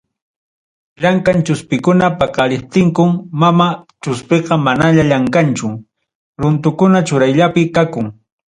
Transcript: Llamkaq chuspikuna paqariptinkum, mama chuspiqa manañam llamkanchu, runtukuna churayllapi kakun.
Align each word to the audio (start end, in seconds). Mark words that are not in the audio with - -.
Llamkaq 1.01 1.37
chuspikuna 1.47 2.05
paqariptinkum, 2.19 3.11
mama 3.41 3.67
chuspiqa 4.01 4.53
manañam 4.65 5.07
llamkanchu, 5.11 5.67
runtukuna 6.41 6.99
churayllapi 7.07 7.61
kakun. 7.75 8.05